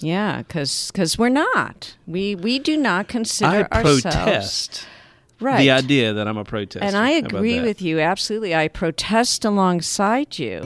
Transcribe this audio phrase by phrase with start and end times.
[0.00, 1.96] Yeah, because because we're not.
[2.06, 4.86] We we do not consider I ourselves protest
[5.40, 5.56] right.
[5.56, 6.86] the idea that I'm a protester.
[6.86, 8.54] and I agree with you absolutely.
[8.54, 10.60] I protest alongside you.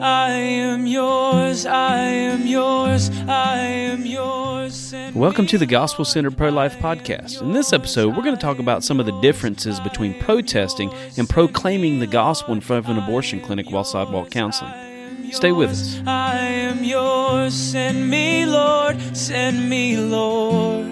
[0.00, 4.92] I am yours, I am yours, I am yours.
[4.94, 7.42] and Welcome to the Gospel Centered Pro Life Podcast.
[7.42, 11.28] In this episode, we're going to talk about some of the differences between protesting and
[11.28, 14.85] proclaiming the gospel in front of an abortion clinic while sidewalk counseling.
[15.32, 16.00] Stay with us.
[16.06, 20.86] I am yours, send me, Lord, send me, Lord.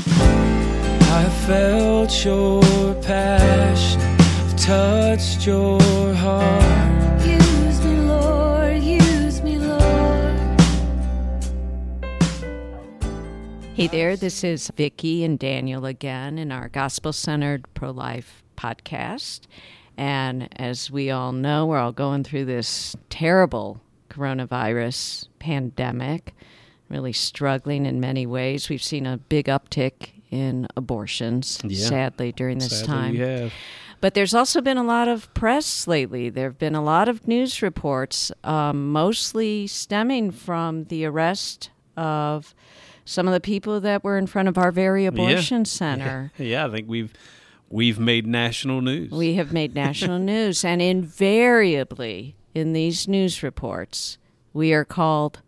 [0.00, 2.62] I felt your
[3.02, 5.80] passion, I've touched your
[6.14, 7.26] heart.
[7.26, 10.60] Use me, Lord, use me, Lord.
[13.74, 19.40] Hey there, this is Vicki and Daniel again in our gospel centered pro life podcast.
[19.98, 26.34] And as we all know, we're all going through this terrible coronavirus pandemic,
[26.88, 28.68] really struggling in many ways.
[28.68, 31.88] We've seen a big uptick in abortions, Yeah.
[31.88, 33.50] sadly, during this Sadly, time.
[34.00, 36.30] But there's also been a lot of press lately.
[36.30, 42.54] There have been a lot of news reports, um, mostly stemming from the arrest of
[43.04, 46.30] some of the people that were in front of our very abortion center.
[46.38, 47.12] Yeah, I think we've
[47.70, 49.10] we've made national news.
[49.10, 54.18] We have made national news, and invariably in these news reports,
[54.52, 55.40] we are called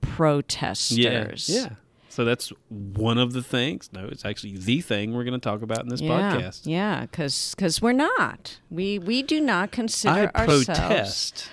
[0.00, 0.98] protesters.
[0.98, 1.68] yeah, yeah.
[2.08, 3.90] So that's one of the things.
[3.92, 6.62] No, it's actually the thing we're going to talk about in this Yeah, podcast.
[6.64, 7.06] yeah, Yeah.
[7.06, 8.58] because we're not.
[8.70, 11.50] We we do not consider I ourselves protest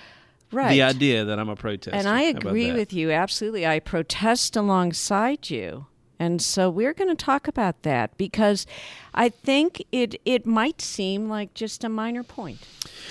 [0.50, 0.70] right.
[0.70, 1.96] the idea that I'm a protester.
[1.96, 3.64] And I agree with you absolutely.
[3.64, 5.86] I protest alongside you.
[6.18, 8.66] And so we're going to talk about that because
[9.12, 12.58] I think it it might seem like just a minor point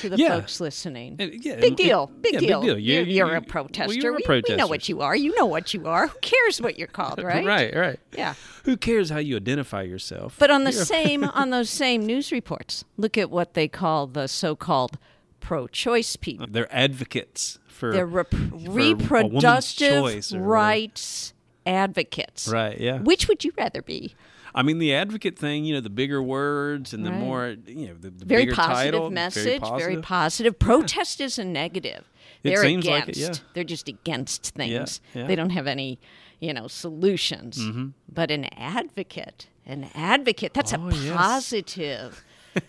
[0.01, 0.29] to the Yeah.
[0.39, 1.17] folks listening.
[1.19, 2.07] Uh, yeah, big deal.
[2.21, 2.61] Big yeah, deal.
[2.61, 2.79] Big deal.
[2.79, 3.93] You- You're, you- a well, protester.
[3.93, 4.53] you're a We- protester.
[4.53, 5.15] We know what you are.
[5.15, 6.07] You know what you are.
[6.07, 7.45] Who cares what you're called, right?
[7.45, 7.99] right, right.
[8.17, 8.33] Yeah.
[8.63, 10.35] Who cares how you identify yourself?
[10.39, 14.07] But on the You're same on those same news reports, look at what they call
[14.07, 14.97] the so-called
[15.41, 16.47] pro-choice people.
[16.49, 21.33] they're advocates for They're rep- for reproductive rights
[21.65, 22.47] advocates.
[22.47, 22.99] Right, yeah.
[22.99, 24.15] Which would you rather be?
[24.53, 27.19] I mean, the advocate thing, you know, the bigger words and the Right.
[27.19, 29.43] more, you know, the, the Very bigger positive title, message.
[29.43, 30.03] very Very positive.
[30.03, 30.59] positive.
[30.59, 32.09] Protest is a negative.
[32.43, 33.07] It They're seems against.
[33.07, 33.33] like it, yeah.
[33.53, 35.01] They're just against things.
[35.13, 35.27] yeah.
[35.27, 35.99] They don't have any,
[36.39, 37.57] you know, solutions.
[37.57, 37.87] Mm-hmm.
[38.07, 41.13] But an advocate, an advocate, that's Oh, a yes.
[41.17, 42.23] positive,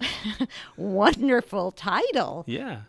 [0.76, 2.44] wonderful title.
[2.46, 2.80] Yeah.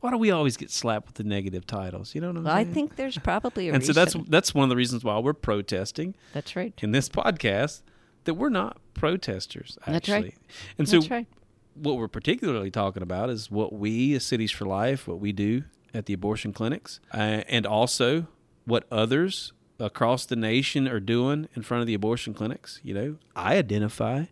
[0.00, 2.14] Why do we always get slapped with the negative titles?
[2.14, 4.64] You know what I'm Well, I think there's probably a and so that's that's one
[4.64, 6.74] of the reasons why we're protesting that's right.
[6.82, 7.82] in this podcast
[8.26, 10.16] that we're not protesters That's right.
[10.16, 10.34] actually.
[10.78, 11.26] And so That's right.
[11.74, 15.64] what we're particularly talking about is what we as Cities for Life, what we do
[15.94, 18.26] at the abortion clinics, uh, and also
[18.64, 22.80] what others across the nation are doing in front of the abortion clinics.
[22.82, 24.24] You know, I identify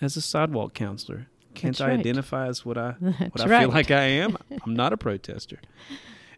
[0.00, 1.26] as a sidewalk counselor.
[1.60, 2.00] Can't That's I right.
[2.00, 3.60] identify as what I what That's I right.
[3.60, 4.36] feel like I am?
[4.64, 5.60] I'm not a protester.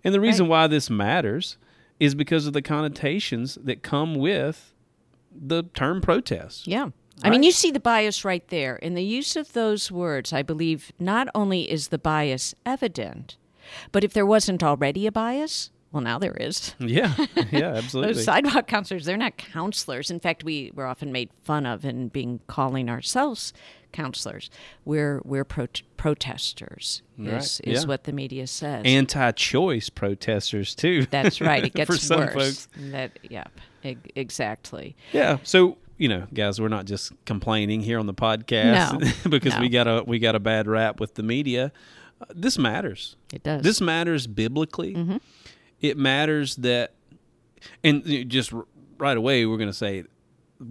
[0.04, 1.58] And the reason why this matters
[2.00, 4.74] is because of the connotations that come with
[5.30, 6.66] the term protest.
[6.66, 6.88] Yeah.
[7.22, 8.74] I mean, you see the bias right there.
[8.74, 13.36] In the use of those words, I believe not only is the bias evident,
[13.92, 16.74] but if there wasn't already a bias, well, now there is.
[16.78, 17.14] Yeah,
[17.52, 18.14] yeah, absolutely.
[18.14, 20.10] Those sidewalk counselors, they're not counselors.
[20.10, 23.52] In fact, we were often made fun of in being calling ourselves
[23.92, 24.50] counselors.
[24.86, 25.66] We're we're pro-
[25.98, 27.88] protesters, Right, is, is yeah.
[27.88, 28.82] what the media says.
[28.86, 31.06] anti-choice protesters too.
[31.10, 31.64] That's right.
[31.64, 32.32] It gets For some worse.
[32.32, 32.68] folks.
[32.90, 33.52] That, yep,
[34.16, 34.96] exactly.
[35.12, 35.38] Yeah.
[35.42, 39.68] So you know, guys, we're not just complaining here on the podcast No, because we
[39.68, 41.70] got a we got a bad rap with the media.
[42.20, 43.16] Uh, this matters.
[43.32, 43.62] It does.
[43.62, 44.94] This matters biblically.
[44.94, 45.16] Mm-hmm.
[45.82, 46.94] It matters that,
[47.84, 48.52] and just
[48.98, 50.04] right away, we're going to say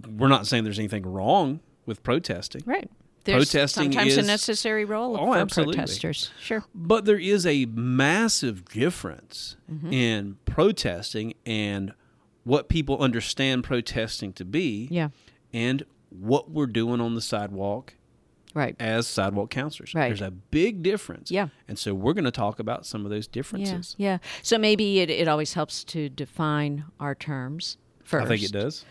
[0.08, 2.62] we're not saying there's anything wrong with protesting.
[2.66, 2.90] Right.
[3.24, 5.76] There's Protesting sometimes a necessary role Oh, for absolutely.
[5.76, 6.32] protesters.
[6.40, 6.64] Sure.
[6.74, 9.92] But there is a massive difference Mm-hmm.
[9.92, 11.92] in protesting and
[12.44, 15.10] what people understand protesting to be Yeah.
[15.52, 17.94] and what we're doing on the sidewalk
[18.54, 18.76] Right.
[18.78, 19.94] as sidewalk counselors.
[19.94, 20.08] Right.
[20.08, 21.30] There's a big difference.
[21.30, 21.48] Yeah.
[21.68, 23.94] And so we're going to talk about some of those differences.
[23.98, 24.12] Yeah.
[24.12, 24.18] yeah.
[24.42, 28.26] So maybe it, it always helps to define our terms first.
[28.26, 28.84] I think it does.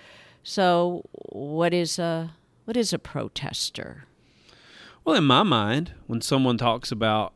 [0.44, 2.34] So what is a
[2.66, 4.06] what is a protester?
[5.06, 7.34] Well, in my mind, when someone talks about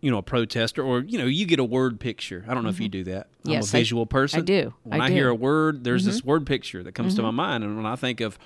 [0.00, 2.44] you know a protester or you know you get a word picture.
[2.46, 3.26] I don't know if you do that.
[3.44, 3.50] I'm Mm-hmm.
[3.52, 4.40] Yes, a I- visual person.
[4.40, 4.74] I do.
[4.84, 5.10] When I I, do.
[5.10, 5.16] Mm-hmm.
[5.16, 7.96] hear a word, there's this word picture that comes to my mind, and when I
[7.96, 8.38] think of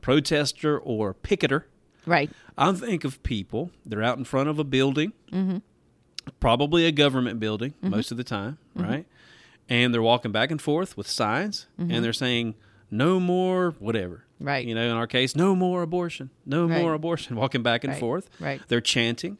[0.00, 1.66] protester or picketer,
[2.06, 2.30] Right.
[2.58, 3.70] I think of people.
[3.86, 5.58] They're out in front of a building, Mm-hmm.
[6.40, 9.06] probably a government building most of the time, right?
[9.68, 12.54] and they're walking back and forth with signs, and they're saying
[12.90, 14.16] no more whatever.
[14.16, 14.44] Mm-hmm.
[14.46, 14.66] Right.
[14.66, 16.80] You know, in our case, no more abortion, no Right.
[16.82, 17.36] more abortion.
[17.42, 18.00] Walking back and Right.
[18.00, 18.28] forth.
[18.38, 18.60] Right.
[18.68, 19.38] They're chanting.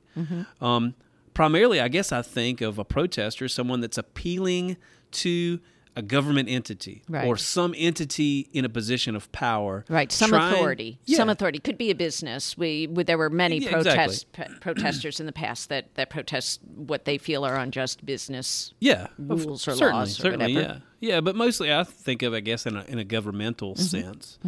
[0.62, 0.94] Um,
[1.34, 4.76] primarily, I guess I think of a protester, someone that's appealing
[5.12, 5.60] to
[5.96, 7.24] a government entity Right.
[7.26, 9.84] or some entity in a position of power.
[9.88, 10.98] Right, some trying- authority.
[11.04, 11.18] Yeah.
[11.18, 12.58] Some authority could be a business.
[12.58, 16.60] We, we there were many Yeah, protest p- protesters in the past that that protest
[16.64, 18.74] what they feel are unjust business.
[18.80, 20.82] yeah, rules or certainly, laws or certainly, whatever.
[21.00, 21.20] yeah, yeah.
[21.20, 23.82] But mostly, I think of, I guess, in a in a governmental Mm-hmm.
[23.82, 24.38] sense,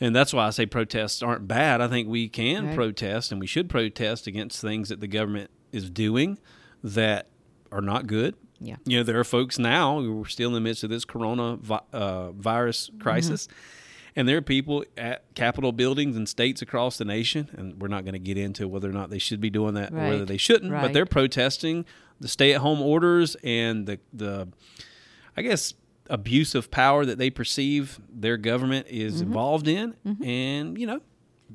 [0.00, 1.80] and that's why I say protests aren't bad.
[1.80, 2.74] I think we can Right.
[2.74, 6.38] protest, and we should protest against things that the government is doing
[6.82, 7.28] that
[7.70, 8.34] are not good.
[8.60, 8.76] Yeah.
[8.86, 11.56] You know, there are folks now who are still in the midst of this corona
[11.56, 13.00] vi- uh, virus Mm-hmm.
[13.00, 13.48] crisis.
[14.16, 18.04] And there are people at Capitol buildings and states across the nation, and we're not
[18.04, 20.36] going to get into whether or not they should be doing that or whether they
[20.36, 21.84] shouldn't, but they're protesting
[22.20, 24.46] the stay-at-home orders and the the,
[25.36, 25.74] I guess,
[26.08, 29.26] abuse of power that they perceive their government is Mm-hmm.
[29.26, 29.96] involved in.
[30.24, 31.00] And you know,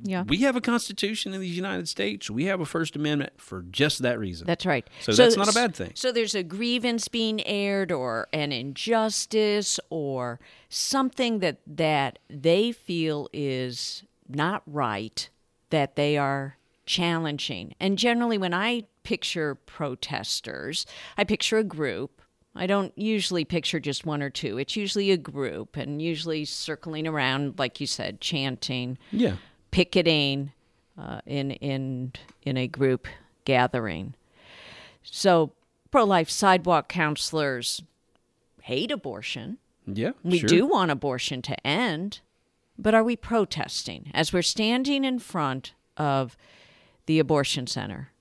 [0.04, 0.24] Yeah.
[0.24, 2.30] we have a constitution in the United States.
[2.30, 4.48] We have a First Amendment for just that reason.
[4.48, 4.88] That's right.
[5.02, 5.92] So that's not a bad thing.
[5.96, 13.30] So there's a grievance being aired or an injustice or something that that they feel
[13.34, 15.30] is not right
[15.70, 17.76] that they are challenging.
[17.80, 20.86] And generally when I picture protesters,
[21.18, 22.22] I picture a group.
[22.56, 24.58] I don't usually picture just one or two.
[24.58, 29.36] It's usually a group and usually circling around like you said chanting yeah.
[29.72, 30.52] Picketing
[30.98, 32.14] uh, in in
[32.44, 33.08] in a group
[33.46, 34.16] gathering.
[35.04, 35.54] So
[35.92, 37.82] pro-life sidewalk counselors
[38.62, 39.58] hate abortion.
[39.86, 40.12] Yeah.
[40.24, 40.50] We sure.
[40.50, 42.20] do want abortion to end,
[42.78, 46.38] but are we protesting as we're standing in front of
[47.06, 48.12] the abortion center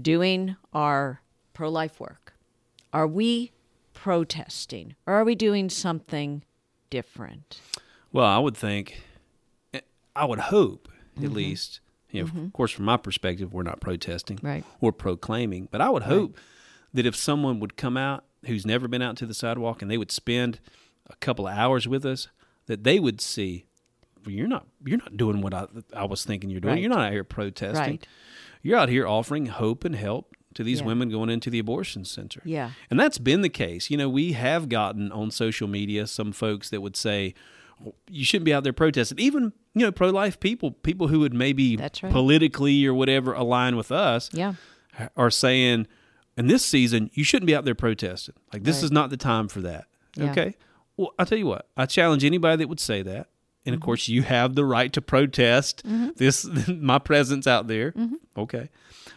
[0.00, 1.20] doing our
[1.52, 2.34] pro-life work?
[2.92, 3.52] Are we
[3.92, 6.44] protesting or are we doing something
[6.88, 7.60] different?
[8.12, 9.02] Well, I would think,
[10.18, 11.24] I would hope Mm-hmm.
[11.26, 11.80] at least.
[12.10, 14.64] You know, of course, from my perspective, we're not protesting, Right.
[14.80, 16.36] We're proclaiming, but I would hope
[16.94, 19.98] that if someone would come out who's never been out to the sidewalk and they
[19.98, 20.58] would spend
[21.10, 22.28] a couple of hours with us,
[22.66, 23.66] that they would see,
[24.24, 26.74] well, you're not you're not doing what I I was thinking you're doing.
[26.74, 26.80] Right.
[26.80, 27.78] You're not out here protesting.
[27.96, 28.06] Right.
[28.62, 30.86] You're out here offering hope and help to these Yeah.
[30.86, 32.40] women going into the abortion center.
[32.44, 32.70] Yeah.
[32.90, 33.90] And that's been the case.
[33.90, 37.34] You know, we have gotten on social media some folks that would say,
[38.10, 39.18] you shouldn't be out there protesting.
[39.18, 41.92] Even, you know, pro life people, people who would maybe right.
[42.10, 44.54] politically or whatever align with us, Yeah.
[45.16, 45.86] are saying,
[46.36, 48.34] in this season, you shouldn't be out there protesting.
[48.52, 48.84] Like, this Right.
[48.84, 49.86] is not the time for that.
[50.16, 50.30] Yeah.
[50.30, 50.56] Okay.
[50.96, 53.28] Well, I'll tell you what, I challenge anybody that would say that.
[53.66, 53.74] And Mm-hmm.
[53.74, 55.82] of course, you have the right to protest
[56.16, 57.92] this, my presence out there.
[57.92, 58.14] Mm-hmm.
[58.36, 58.70] Okay.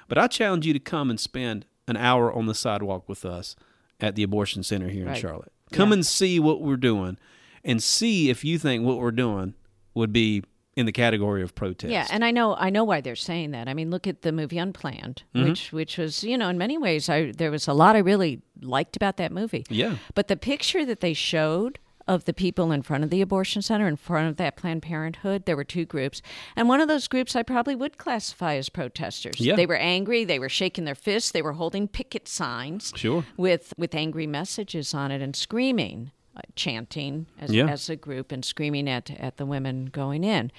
[0.07, 3.55] But I challenge you to come and spend an hour on the sidewalk with us
[3.99, 5.51] at the abortion center here in Charlotte.
[5.71, 5.93] Come Yeah.
[5.95, 7.17] and see what we're doing
[7.63, 9.53] and see if you think what we're doing
[9.93, 10.43] would be
[10.77, 11.91] in the category of protest.
[11.91, 13.67] Yeah, and I know I know why they're saying that.
[13.67, 15.49] I mean, look at the movie Unplanned, Mm-hmm.
[15.49, 18.41] which which was you know in many ways I there was a lot I really
[18.61, 19.65] liked about that movie.
[19.69, 19.97] Yeah.
[20.15, 23.87] but the picture that they showed of the people in front of the abortion center,
[23.87, 26.21] in front of that Planned Parenthood, there were two groups,
[26.55, 29.39] and one of those groups I probably would classify as protesters.
[29.39, 29.55] Yeah.
[29.55, 33.23] they were angry, they were shaking their fists, they were holding picket signs, Sure.
[33.37, 37.67] with with angry messages on it and screaming, uh, chanting as, Yeah.
[37.67, 40.51] as a group and screaming at at the women going in,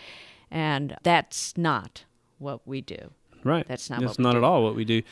[0.50, 2.04] and that's not
[2.38, 3.12] what we do.
[3.44, 3.66] Right.
[3.66, 4.38] That's not That's what we not do.
[4.38, 5.02] at all what we do.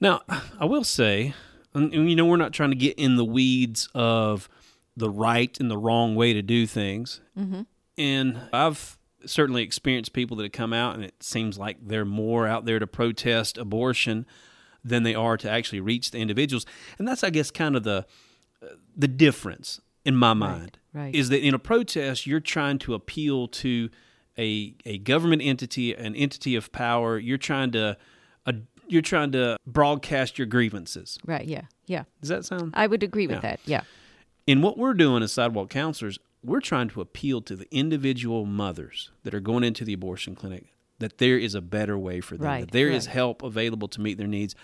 [0.00, 0.20] Now,
[0.60, 1.34] I will say,
[1.74, 4.48] and, and, you know, we're not trying to get in the weeds of
[4.96, 7.20] the right and the wrong way to do things.
[7.38, 7.62] Mm-hmm.
[7.98, 12.46] And I've certainly experienced people that have come out, and it seems like they're more
[12.46, 14.26] out there to protest abortion
[14.84, 16.66] than they are to actually reach the individuals.
[16.98, 18.06] And that's, I guess, kind of the
[18.96, 21.14] the difference in my mind right.
[21.14, 23.90] is that in a protest you're trying to appeal to
[24.38, 27.18] a a government entity, an entity of power.
[27.18, 27.96] You're trying to
[28.46, 28.52] uh,
[28.88, 31.18] you're trying to broadcast your grievances.
[31.24, 31.44] Right?
[31.44, 32.04] Yeah, yeah.
[32.20, 32.72] Does that sound?
[32.74, 33.40] I would agree with Yeah.
[33.40, 33.60] that.
[33.64, 33.80] Yeah.
[34.46, 39.10] in what we're doing as sidewalk counselors, we're trying to appeal to the individual mothers
[39.24, 40.66] that are going into the abortion clinic
[41.00, 42.46] that there is a better way for them.
[42.46, 43.14] Right, that there is right.
[43.14, 44.54] help available to meet their needs,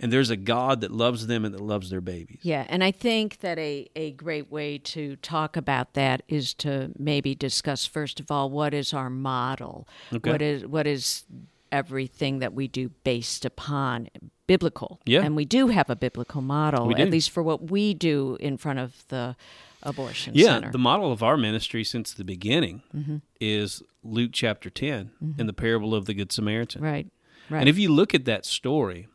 [0.00, 2.38] and there's a God that loves them and that loves their babies.
[2.42, 6.90] Yeah, and I think that a, a great way to talk about that is to
[6.98, 10.30] maybe discuss first of all what is our model, Okay.
[10.30, 11.24] what is what is
[11.70, 14.08] everything that we do based upon
[14.46, 15.22] biblical, Yeah.
[15.22, 18.78] and we do have a biblical model at least for what we do in front
[18.78, 19.36] of the
[19.82, 20.70] abortion Yeah, center.
[20.72, 23.16] the model of our ministry since the beginning Mm-hmm.
[23.40, 26.80] is Luke chapter 10 in the parable of the Good Samaritan.
[26.82, 27.54] right, Mm-hmm.
[27.54, 27.60] right.
[27.60, 29.06] And if you look at that story,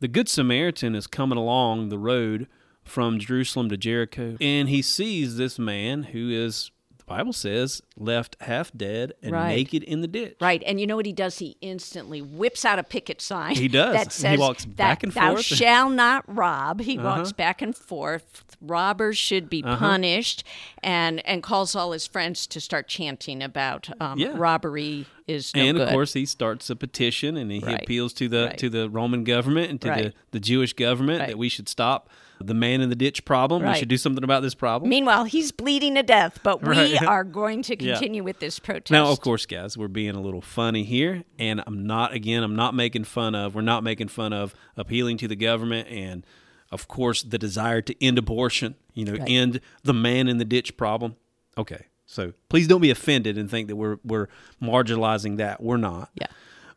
[0.00, 2.48] the Good Samaritan is coming along the road
[2.82, 6.70] from Jerusalem to Jericho, and he sees this man who is,
[7.06, 9.56] the Bible says, left half dead and Right.
[9.56, 10.36] naked in the ditch.
[10.40, 11.38] Right, and you know what he does?
[11.38, 13.56] He instantly whips out a picket sign.
[13.56, 13.92] He does.
[13.94, 15.44] That He says, walks that back and Thou forth.
[15.44, 16.80] shall not rob.
[16.80, 17.06] He Uh-huh.
[17.18, 18.56] walks back and forth.
[18.60, 20.44] Robbers should be punished,
[20.82, 24.32] and and calls all his friends to start chanting about um, Yeah.
[24.34, 25.88] robbery is no and good.
[25.88, 27.82] of course, he starts a petition, and he Right.
[27.82, 28.58] appeals to the Right.
[28.58, 32.08] to the Roman government and to the, the Jewish government that we should stop
[32.46, 33.64] the man in the ditch problem.
[33.66, 34.88] We should do something about this problem.
[34.90, 37.02] Meanwhile, he's bleeding to death, but we Right.
[37.06, 37.92] are going to Yeah.
[37.94, 38.90] continue with this protest.
[38.90, 42.12] Now, of course, guys, we're being a little funny here, and I'm not.
[42.12, 43.54] Again, I'm not making fun of.
[43.54, 46.24] We're not making fun of appealing to the government, and
[46.70, 48.74] of course, the desire to end abortion.
[48.94, 49.28] You know, Right.
[49.28, 51.16] end the man in the ditch problem.
[51.56, 54.28] Okay, so please don't be offended and think that we're we're
[54.62, 55.62] marginalizing that.
[55.62, 56.10] We're not.
[56.14, 56.26] Yeah.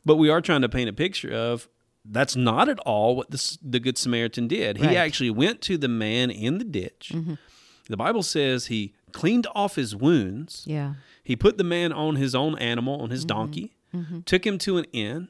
[0.06, 1.68] But we are trying to paint a picture of
[2.10, 4.78] that's not at all what the, the Good Samaritan did.
[4.78, 4.98] He Right.
[4.98, 7.12] actually went to the man in the ditch.
[7.14, 7.34] Mm-hmm.
[7.90, 10.64] The Bible says he cleaned off his wounds.
[10.66, 10.96] Yeah.
[11.24, 13.38] He put the man on his own animal, on his Mm-hmm.
[13.38, 13.74] donkey,
[14.26, 15.30] took him to an inn,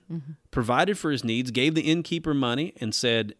[0.51, 3.33] provided for his needs, gave the innkeeper money, and said,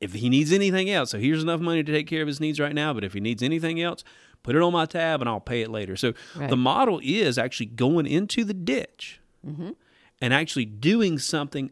[0.00, 2.60] if he needs anything else, so here's enough money to take care of his needs
[2.60, 4.04] right now, but if he needs anything else,
[4.42, 5.96] put it on my tab and I'll pay it later.
[5.96, 6.50] So Right.
[6.50, 9.70] the model is actually going into the ditch Mm-hmm.
[10.20, 11.70] and actually doing something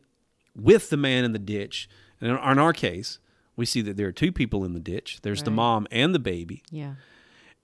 [0.57, 1.89] with the man in the ditch.
[2.21, 3.19] And in our case,
[3.57, 5.21] we see that there are two people in the ditch.
[5.23, 6.95] There's the mom and the baby Yeah.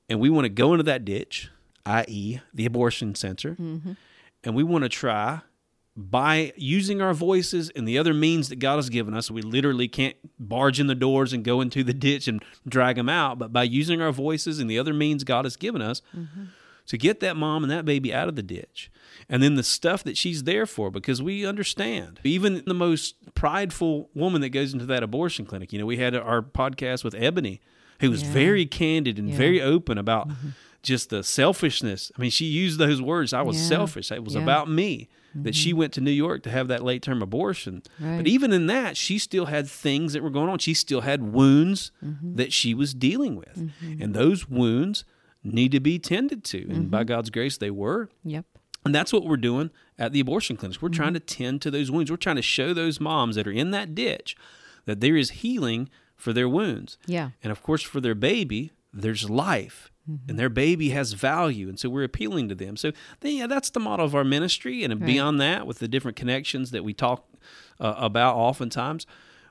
[0.08, 1.50] and we want to go into that ditch,
[1.86, 3.92] i.e., the abortion center, mm-hmm.
[4.44, 5.40] and we want to try
[5.96, 9.30] by using our voices and the other means that God has given us.
[9.30, 13.08] We literally can't barge in the doors and go into the ditch and drag them
[13.08, 16.44] out, but by using our voices and the other means God has given us mm-hmm.
[16.90, 18.90] To get that mom and that baby out of the ditch.
[19.28, 22.18] And then the stuff that she's there for, because we understand.
[22.24, 26.16] Even the most prideful woman that goes into that abortion clinic, you know, we had
[26.16, 27.60] our podcast with Ebony,
[28.00, 28.32] who was Yeah.
[28.32, 29.36] very candid and Yeah.
[29.36, 30.48] very open about mm-hmm.
[30.82, 32.10] just the selfishness.
[32.18, 33.32] I mean, she used those words.
[33.32, 33.68] I was Yeah.
[33.68, 34.10] selfish.
[34.10, 35.08] It was about me.
[35.32, 35.78] That she mm-hmm.
[35.78, 37.84] went to New York to have that late term abortion.
[38.00, 38.16] Right.
[38.16, 40.58] But even in that, she still had things that were going on.
[40.58, 42.34] She still had wounds Mm-hmm.
[42.34, 43.56] that she was dealing with.
[43.56, 44.02] Mm-hmm.
[44.02, 45.04] And those wounds
[45.42, 46.62] need to be tended to.
[46.62, 46.88] And Mm-hmm.
[46.88, 48.08] by God's grace, they were.
[48.24, 48.44] Yep.
[48.84, 50.80] And that's what we're doing at the abortion clinics.
[50.80, 50.96] We're Mm-hmm.
[51.02, 52.10] trying to tend to those wounds.
[52.10, 54.36] We're trying to show those moms that are in that ditch
[54.86, 56.98] that there is healing for their wounds.
[57.06, 57.30] Yeah.
[57.42, 59.90] And of course, for their baby, there's life.
[60.26, 61.68] And their baby has value.
[61.68, 62.76] And so we're appealing to them.
[62.76, 64.82] So, then, yeah, that's the model of our ministry.
[64.82, 67.28] And beyond that, with the different connections that we talk
[67.78, 69.06] uh, about oftentimes,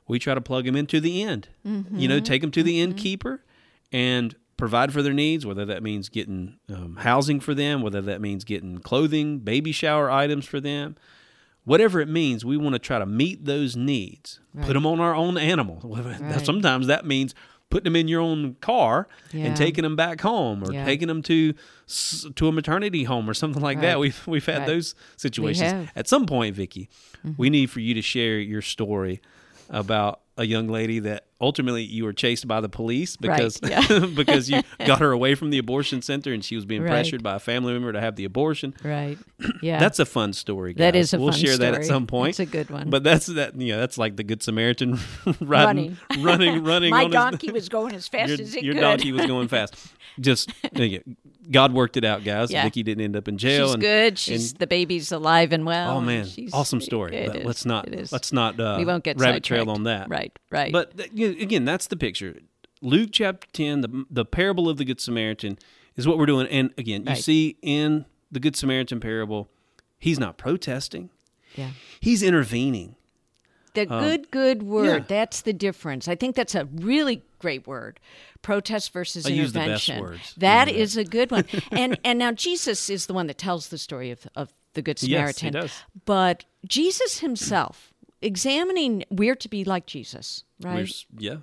[0.06, 1.48] we try to plug them into the end.
[1.64, 3.42] You know, take them to the innkeeper
[3.94, 8.22] and provide for their needs, whether that means getting um, housing for them, whether that
[8.22, 10.96] means getting clothing, baby shower items for them,
[11.64, 14.40] whatever it means, we want to try to meet those needs.
[14.62, 15.80] Put them on our own animal.
[16.22, 16.46] Right.
[16.46, 17.34] Sometimes that means
[17.70, 19.46] putting them in your own car Yeah.
[19.46, 20.86] and taking them back home, or Yeah.
[20.86, 21.54] taking them to
[22.36, 24.00] to a maternity home or something like that.
[24.00, 24.68] We've we've had Right.
[24.68, 25.72] those situations.
[25.74, 25.98] Mm-hmm.
[26.00, 26.90] At some point, Vicky,
[27.38, 29.22] we need for you to share your story
[29.70, 34.06] about a young lady that ultimately you were chased by the police because Right, yeah.
[34.16, 36.90] because you got her away from the abortion center and she was being Right.
[36.90, 38.74] pressured by a family member to have the abortion.
[38.84, 39.18] Right.
[39.62, 39.80] Yeah.
[39.80, 40.74] That's a fun story.
[40.74, 41.06] That guys.
[41.06, 42.32] is a we'll fun share that at some point.
[42.32, 42.90] It's a good one.
[42.90, 43.56] But that's that.
[43.60, 45.00] Yeah, that's like the good Samaritan
[45.40, 46.24] riding, Running.
[46.24, 46.90] running, running.
[46.92, 48.82] My on his- donkey was going as fast your, as it your could.
[48.82, 49.76] donkey was going fast.
[50.20, 50.52] Just
[51.52, 52.52] God worked it out, guys.
[52.52, 52.64] Yeah.
[52.64, 53.68] Vicky didn't end up in jail.
[53.68, 54.20] She's and, good.
[54.20, 55.98] She's the baby's alive and well.
[55.98, 57.16] Oh man, she's- awesome story.
[57.16, 57.46] it But is.
[57.46, 60.10] let's not let's not uh, we won't get rabbit trail on that.
[60.10, 60.38] Right.
[60.52, 60.72] Right.
[60.72, 62.36] But you know, again, that's the picture.
[62.82, 65.58] Luke chapter ten, the the parable of the good Samaritan,
[65.96, 66.48] is what we're doing.
[66.48, 69.50] And again, you see in the good Samaritan parable,
[69.98, 71.10] he's not protesting;
[71.56, 71.72] yeah.
[72.00, 72.96] he's intervening.
[73.76, 74.90] The good, good word.
[74.90, 75.06] Um, yeah.
[75.08, 76.08] That's the difference.
[76.08, 78.00] I think that's a really great word.
[78.42, 80.22] Protest versus I use the best intervention.
[80.38, 80.80] That Yeah.
[80.82, 81.46] is a good one.
[81.72, 85.02] and and now Jesus is the one that tells the story of, of the Good
[85.04, 85.54] Yes, he Samaritan.
[85.54, 85.84] does.
[86.06, 87.89] But Jesus himself,
[88.22, 91.06] examining we're to be like Jesus, We're right?
[91.18, 91.38] yeah,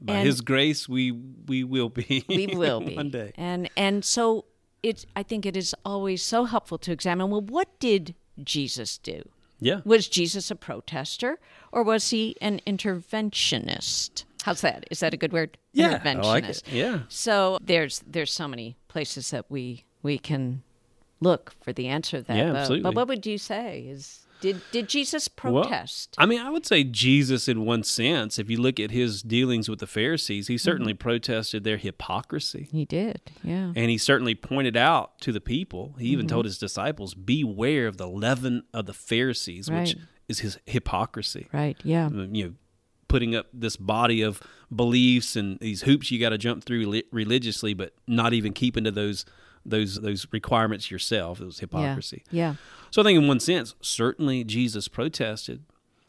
[0.00, 2.24] by And- His grace, we we will be.
[2.28, 3.32] we will be one day.
[3.36, 4.44] and and so
[4.82, 8.14] it's i think it is always so helpful to examine well what did
[8.44, 9.22] jesus do
[9.58, 11.38] Yeah, was jesus a protester
[11.72, 16.44] or was he an interventionist how's that is that a good word yeah, I like
[16.44, 16.50] it.
[16.50, 20.62] interventionist Yeah, so there's there's so many places that we we can
[21.20, 22.82] look for the answer to that Yeah, but, absolutely.
[22.82, 26.66] but what would you say is did did jesus Well, protest I mean, I would
[26.66, 30.58] say Jesus, in one sense, if you look at his dealings with the Pharisees, he
[30.58, 30.98] certainly Mm-hmm.
[31.08, 32.68] protested their hypocrisy.
[32.70, 36.12] he did yeah And he certainly pointed out to the people, he Mm-hmm.
[36.12, 39.96] even told his disciples, beware of the leaven of the Pharisees, which
[40.28, 41.46] is his hypocrisy.
[41.52, 42.52] right yeah You know,
[43.08, 44.42] putting up this body of
[44.74, 48.82] beliefs and these hoops you got to jump through reli- religiously, but not even keeping
[48.84, 49.24] to those
[49.68, 51.40] those those requirements yourself.
[51.40, 52.22] It was hypocrisy.
[52.30, 52.50] Yeah.
[52.50, 52.54] yeah.
[52.90, 55.62] So I think in one sense, certainly Jesus protested.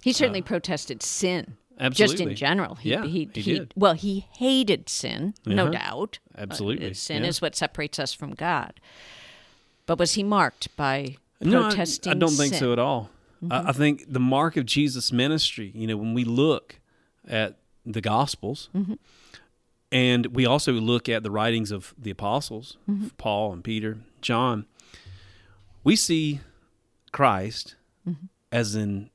[0.04, 1.58] He certainly protested sin.
[1.80, 2.16] Absolutely.
[2.18, 2.76] Just Uh, in general.
[2.76, 3.74] He, Yeah, he, he he- did.
[3.76, 5.72] Well, he hated sin, no Uh-huh.
[5.74, 6.20] doubt.
[6.36, 7.30] Uh, Absolutely, sin yeah.
[7.30, 8.80] is what separates us from God.
[9.86, 12.60] But was he marked by No, I- protesting I, don't think sin?
[12.60, 13.10] so at all.
[13.52, 16.80] I, I think the mark of Jesus' ministry, you know, when we look
[17.28, 18.70] at the Gospels,
[19.91, 23.08] and we also look at the writings of the apostles, mm-hmm.
[23.17, 24.65] Paul and Peter, John,
[25.84, 26.41] we see
[27.12, 27.75] Christ
[28.08, 28.25] mm-hmm.
[28.51, 29.10] as an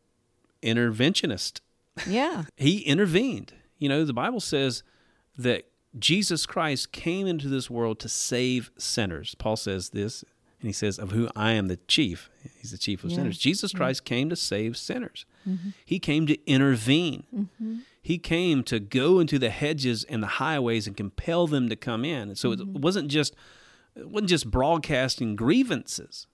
[0.63, 1.61] interventionist.
[2.07, 2.45] Yeah.
[2.57, 3.53] He intervened.
[3.79, 4.83] You know, the Bible says
[5.37, 5.67] that
[5.99, 9.35] Jesus Christ came into this world to save sinners.
[9.35, 10.25] Paul says this,
[10.61, 12.31] and he says, Of who I am the chief.
[12.61, 13.17] He's the chief of Yeah.
[13.17, 13.37] sinners.
[13.37, 15.27] Jesus Christ came to save sinners.
[15.47, 15.71] Mm-hmm.
[15.85, 17.25] He came to intervene.
[18.03, 22.05] He came to go into the hedges and the highways and compel them to come
[22.05, 22.29] in.
[22.29, 22.81] And so it mm-hmm.
[22.81, 23.35] wasn't just
[23.95, 26.27] it wasn't just broadcasting grievances.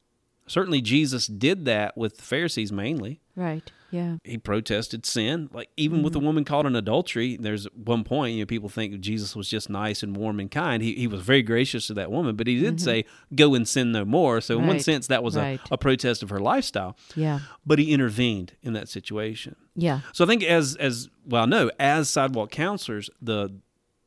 [0.49, 3.71] Certainly Jesus did that with the Pharisees mainly Right.
[3.91, 4.17] Yeah.
[4.25, 5.49] he protested sin.
[5.53, 6.27] Like even with the mm-hmm.
[6.27, 10.03] woman caught in adultery, there's one point, you know, people think Jesus was just nice
[10.03, 10.83] and warm and kind.
[10.83, 12.85] He, he was very gracious to that woman, but he did mm-hmm.
[12.85, 14.41] say, go and sin no more.
[14.41, 15.61] So in one sense, that was right.
[15.71, 16.97] a, a protest of her lifestyle.
[17.15, 17.39] Yeah.
[17.65, 19.55] But he intervened in that situation.
[19.77, 20.01] Yeah.
[20.13, 23.55] So I think as as well, no, as sidewalk counselors, the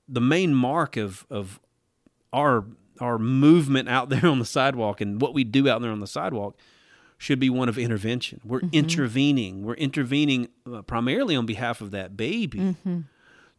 [0.10, 1.62] the main mark of of
[2.34, 2.66] our
[3.02, 6.08] our movement out there on the sidewalk and what we do out there on the
[6.08, 6.56] sidewalk
[7.18, 8.42] should be one of intervention.
[8.44, 9.64] We're intervening.
[9.64, 12.76] We're intervening uh, primarily on behalf of that baby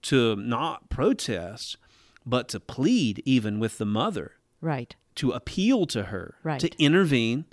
[0.02, 1.76] to not protest,
[2.26, 4.96] but to plead even with the mother, Right.
[5.16, 6.60] to appeal to her, Right.
[6.60, 7.44] to intervene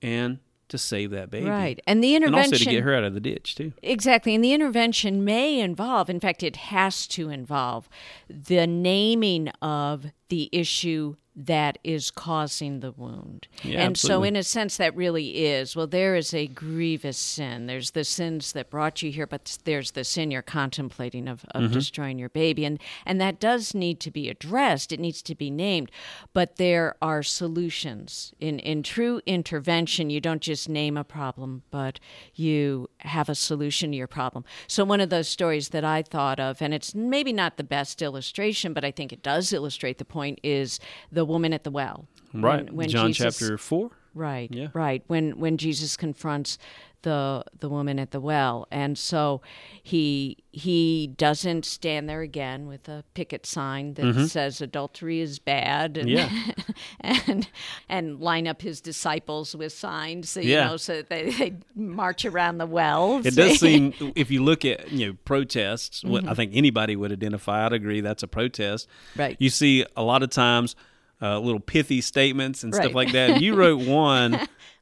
[0.00, 1.46] and to save that baby.
[1.48, 1.80] Right.
[1.86, 3.72] And the And intervention also to get her out of the ditch too.
[3.82, 4.34] Exactly.
[4.34, 7.88] And the intervention may involve, in fact, it has to involve
[8.28, 11.16] the naming of the issue
[11.46, 13.46] that is causing the wound.
[13.62, 17.66] Yeah, and so, in a sense, that really is well, there is a grievous sin.
[17.66, 21.68] There's the sins that brought you here, but there's the sin you're contemplating of, of
[21.68, 21.72] Mm-hmm.
[21.74, 22.64] destroying your baby.
[22.64, 25.90] And, and that does need to be addressed, it needs to be named.
[26.32, 28.32] But there are solutions.
[28.40, 32.00] In, in true intervention, you don't just name a problem, but
[32.34, 34.44] you have a solution to your problem.
[34.66, 38.00] So, one of those stories that I thought of, and it's maybe not the best
[38.02, 40.80] illustration, but I think it does illustrate the point, is
[41.12, 42.06] the woman at the well.
[42.34, 42.64] Right.
[42.66, 43.90] When- when John Jesus- chapter 4.
[44.14, 44.52] Right.
[44.52, 44.68] Yeah.
[44.72, 45.04] Right.
[45.06, 46.58] When when Jesus confronts
[47.02, 49.40] the the woman at the well, and so
[49.84, 55.96] he he doesn't stand there again with a picket sign that says adultery is bad,
[55.96, 56.50] and Mm-hmm.
[56.50, 56.74] Yeah.
[57.28, 57.48] and
[57.88, 60.66] and line up his disciples with signs, you Yeah.
[60.68, 63.24] know, so that they, they march around the well.
[63.24, 67.12] It does seem, if you look at you know protests, what I think anybody would
[67.12, 68.88] identify, I'd agree that's a protest.
[68.88, 69.20] Mm-hmm.
[69.20, 69.36] Right.
[69.38, 70.74] You see a lot of times
[71.20, 72.82] uh, little pithy statements and Right.
[72.84, 73.40] stuff like that.
[73.40, 74.38] You wrote one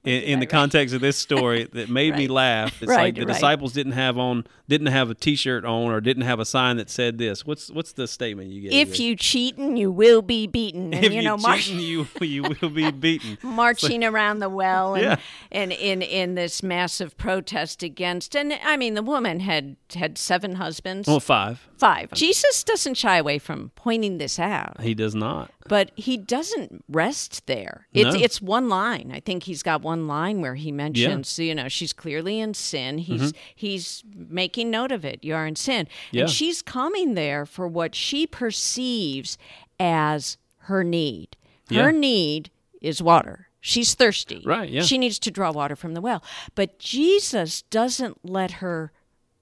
[0.07, 2.83] in, in the context of this story that made me laugh.
[2.83, 3.35] It's Right, like the right.
[3.35, 6.89] disciples didn't have on, didn't have a T-shirt on, or didn't have a sign that
[6.89, 7.45] said this.
[7.45, 8.73] What's what's the statement you gave?
[8.89, 10.95] If you cheating, you will be beaten.
[10.95, 13.37] And if you you know, cheating, you you will be beaten.
[13.43, 15.17] marching around the well and, Yeah.
[15.53, 20.55] and in in this massive protest against and I mean the woman had had seven
[20.57, 21.69] husbands Well, five.
[21.77, 25.51] five Jesus doesn't shy away from pointing this out He does not.
[25.69, 28.21] but he doesn't rest there it's No.
[28.21, 31.93] it's one line I think he's got one line where he mentions you know she's
[31.93, 33.13] clearly in sin mm-hmm.
[33.13, 36.23] he's he's making note of it you are in sin Yeah.
[36.23, 39.39] and she's coming there for what she perceives
[39.81, 41.37] as her need
[41.69, 41.91] her Yeah.
[41.91, 43.49] need is water.
[43.61, 44.43] She's thirsty.
[44.47, 44.83] Right, yeah.
[44.83, 46.23] She needs to draw water from the well.
[46.55, 48.93] But Jesus doesn't let her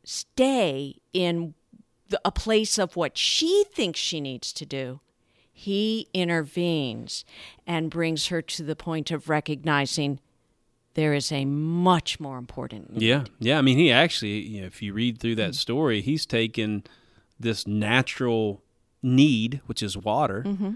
[0.02, 1.54] stay in
[2.24, 5.00] a place of what she thinks she needs to do.
[5.52, 7.24] He intervenes
[7.66, 10.20] and brings her to the point of recognizing
[10.94, 13.02] there is a much more important need.
[13.02, 13.58] Yeah, yeah.
[13.58, 15.52] I mean, he actually, you know, if you read through that mm-hmm.
[15.52, 16.84] story, he's taken
[17.38, 18.62] this natural
[19.02, 20.72] need, which is water, mm-hmm.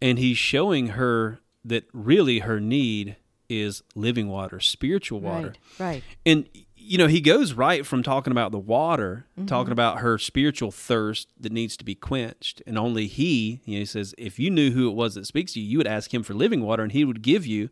[0.00, 3.16] and he's showing her that really her need
[3.48, 5.54] is living water, spiritual water.
[5.78, 6.04] Right, right.
[6.26, 9.46] And you know, he goes right from talking about the water, mm-hmm.
[9.46, 13.80] talking about her spiritual thirst that needs to be quenched, and only he, you know,
[13.80, 16.14] he says, if you knew who it was that speaks to you, you would ask
[16.14, 17.68] him for living water, and he would give you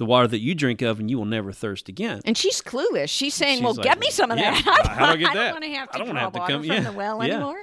[0.00, 2.22] the water that you drink of, and you will never thirst again.
[2.24, 3.10] And she's clueless.
[3.10, 4.86] She's saying, She's "Well, like, get me some of yeah, that.
[4.86, 5.52] how do I get that?
[5.52, 7.34] don't want to have to draw have to water come- from yeah, the well yeah.
[7.34, 7.62] anymore."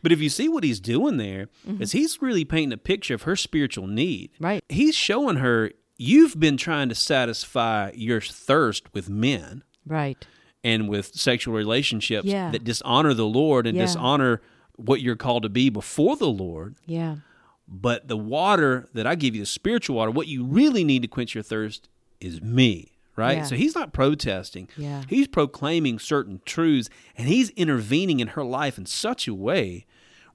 [0.00, 1.82] But if you see what he's doing there, mm-hmm.
[1.82, 4.30] is he's really painting a picture of her spiritual need.
[4.38, 4.62] Right.
[4.68, 10.24] He's showing her you've been trying to satisfy your thirst with men, Right.
[10.62, 12.52] and with sexual relationships Yeah.
[12.52, 14.40] that dishonor the Lord and dishonor
[14.76, 16.76] what you're called to be before the Lord.
[16.86, 17.16] Yeah.
[17.74, 21.08] But the water that I give you, the spiritual water, what you really need to
[21.08, 21.88] quench your thirst
[22.20, 23.38] is me, right?
[23.38, 23.44] Yeah.
[23.44, 24.68] So he's not protesting.
[24.76, 25.04] Yeah.
[25.08, 29.86] He's proclaiming certain truths and he's intervening in her life in such a way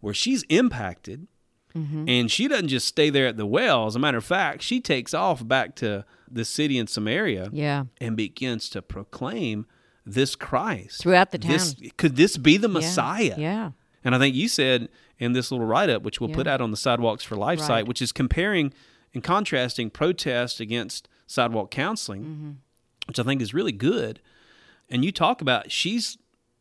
[0.02, 1.28] where she's impacted
[1.76, 2.06] Mm-hmm.
[2.10, 3.86] and she doesn't just stay there at the well.
[3.86, 7.84] As a matter of fact, she takes off back to the city in Samaria Yeah.
[8.02, 9.68] and begins to proclaim
[10.04, 11.90] this Christ Throughout the This- town.
[11.98, 12.74] could this be the Yeah.
[12.74, 13.36] Messiah?
[13.38, 13.72] Yeah.
[14.04, 16.72] And I think you said in this little write up, which we'll put out on
[16.72, 17.68] the Sidewalks for Life Right.
[17.68, 18.74] site, which is comparing
[19.14, 22.52] and contrasting protest against sidewalk counseling, Mm-hmm.
[23.08, 24.20] which I think is really good.
[24.90, 26.18] And you talk about she's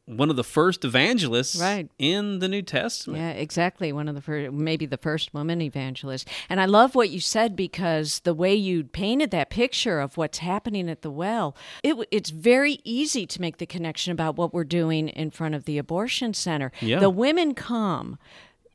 [0.07, 1.89] one of the first evangelists Right.
[1.99, 3.21] in the New Testament.
[3.21, 3.93] Yeah, exactly.
[3.93, 6.29] One of the first, maybe the first woman evangelist.
[6.49, 10.39] And I love what you said because the way you painted that picture of what's
[10.39, 14.63] happening at the well, it, it's very easy to make the connection about what we're
[14.65, 16.71] doing in front of the abortion center.
[16.81, 17.01] Yeah.
[17.01, 18.17] The women come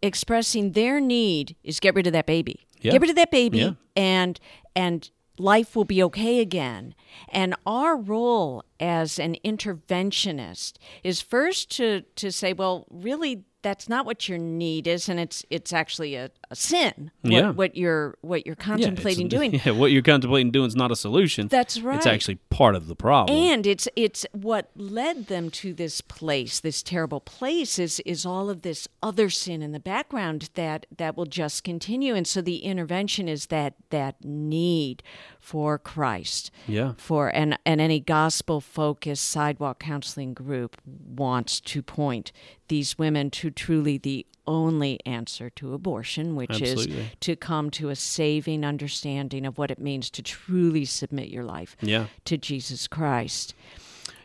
[0.01, 2.67] expressing their need is get rid of that baby.
[2.81, 2.93] Yeah.
[2.93, 3.71] Get rid of that baby Yeah.
[3.95, 4.39] and
[4.75, 5.09] and
[5.41, 6.93] life will be okay again.
[7.29, 10.73] And our role as an interventionist
[11.03, 15.45] is first to to say, well, really that's not what your need is and it's
[15.49, 17.51] it's actually a, a sin what, Yeah.
[17.51, 19.61] what you're what you're contemplating it's- doing.
[19.65, 21.47] Yeah, what you're contemplating doing is not a solution.
[21.47, 21.97] That's right.
[21.97, 23.37] It's actually part of the problem.
[23.37, 28.49] And it's it's what led them to this place, this terrible place, is is all
[28.49, 32.15] of this other sin in the background that that will just continue.
[32.15, 35.03] And so the intervention is that that need
[35.39, 36.51] for Christ.
[36.67, 36.93] Yeah.
[36.97, 42.31] For and and any gospel focused sidewalk counseling group wants to point
[42.67, 46.99] these women to truly the only answer to abortion, which Absolutely.
[46.99, 51.43] is to come to a saving understanding of what it means to truly submit your
[51.43, 52.07] life Yeah.
[52.25, 53.53] to Jesus Christ.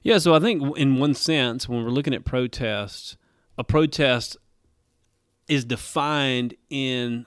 [0.02, 3.16] Yeah, so I think in one sense, when we're looking at protests,
[3.58, 4.36] a protest
[5.48, 7.26] is defined in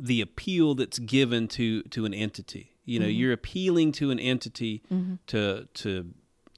[0.00, 2.76] the appeal that's given to to an entity.
[2.84, 3.16] You know, mm-hmm.
[3.16, 5.14] you're appealing to an entity mm-hmm.
[5.28, 6.14] to to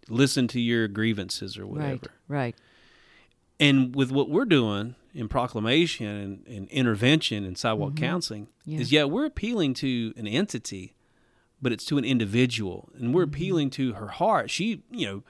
[0.08, 1.88] listen to your grievances or whatever.
[1.88, 2.56] Right, right.
[3.58, 8.04] And with what we're doing in proclamation and, and intervention and sidewalk mm-hmm.
[8.04, 8.80] counseling, Yeah.
[8.80, 10.94] is yeah, we're appealing to an entity,
[11.60, 12.88] but it's to an individual.
[12.94, 13.34] And we're mm-hmm.
[13.34, 14.50] appealing to her heart.
[14.50, 15.22] She, you know,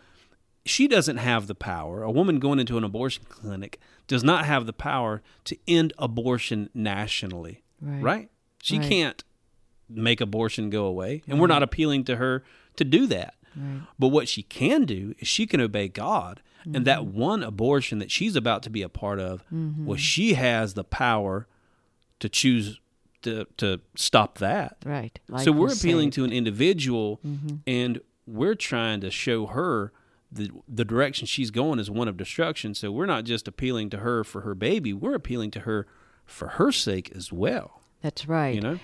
[0.64, 2.02] she doesn't have the power.
[2.02, 6.68] A woman going into an abortion clinic does not have the power to end abortion
[6.74, 7.62] nationally.
[7.80, 8.28] Right.
[8.62, 8.88] She Right.
[8.88, 9.24] can't
[9.88, 11.22] make abortion go away.
[11.26, 12.44] And we're not appealing to her
[12.76, 13.34] to do that.
[13.56, 13.82] Right.
[13.98, 16.40] But what she can do is she can obey God.
[16.74, 17.18] And that Mm-hmm.
[17.18, 21.46] one abortion that she's about to be a part of, well, she has the power
[22.18, 22.78] to choose
[23.22, 24.76] to, to stop that.
[24.84, 25.18] Right.
[25.28, 26.14] Life so we're appealing saved.
[26.16, 26.20] Mm-hmm.
[26.22, 27.20] to an individual
[27.66, 29.92] and we're trying to show her
[30.30, 32.74] the, the direction she's going is one of destruction.
[32.74, 35.86] So we're not just appealing to her for her baby, we're appealing to her
[36.26, 37.80] for her sake as well.
[38.02, 38.54] That's right.
[38.54, 38.78] You know?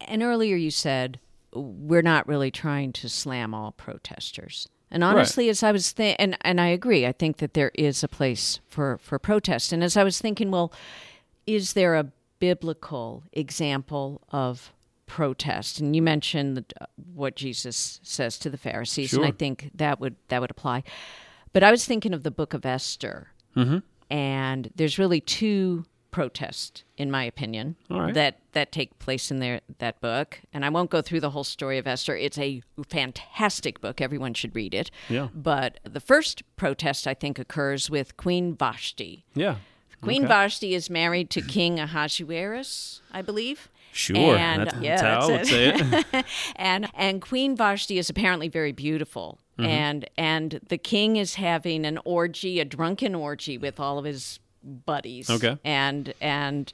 [0.00, 1.18] And earlier you said
[1.58, 4.68] we're not really trying to slam all protesters.
[4.90, 8.02] And honestly, as I was thinking, and, and I agree, I think that there is
[8.02, 9.72] a place for, for protest.
[9.72, 10.72] And as I was thinking, well,
[11.46, 14.72] is there a biblical example of
[15.06, 15.78] protest?
[15.80, 20.16] And you mentioned uh, what Jesus says to the Pharisees, and I think that would
[20.28, 20.84] that would apply.
[21.52, 23.78] But I was thinking of the book of Esther, Mm-hmm.
[24.10, 28.14] and there's really two protests, in my opinion, right.
[28.14, 30.40] that that take place in there that book.
[30.52, 32.16] And I won't go through the whole story of Esther.
[32.16, 34.00] It's a fantastic book.
[34.00, 34.90] Everyone should read it.
[35.08, 35.28] Yeah.
[35.34, 39.24] But the first protest, I think, occurs with Queen Vashti.
[39.34, 39.56] Yeah.
[40.00, 40.28] Queen Okay.
[40.28, 43.68] Vashti is married to King Ahasuerus, I believe.
[43.92, 44.36] Sure.
[44.36, 46.06] And- that's, yeah, that's how I would that's say it.
[46.12, 46.24] it.
[46.56, 49.40] and and Queen Vashti is apparently very beautiful.
[49.58, 49.70] Mm-hmm.
[49.70, 54.38] And and the king is having an orgy, a drunken orgy with all of his
[54.62, 55.30] buddies.
[55.30, 55.58] Okay.
[55.64, 56.72] And and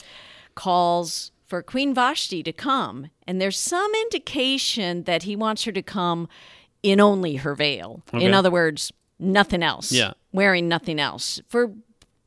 [0.54, 3.10] calls for Queen Vashti to come.
[3.26, 6.28] And there's some indication that he wants her to come
[6.82, 8.02] in only her veil.
[8.12, 8.24] Okay.
[8.24, 9.92] In other words, nothing else.
[9.92, 10.14] Yeah.
[10.32, 11.40] Wearing nothing else.
[11.48, 11.72] For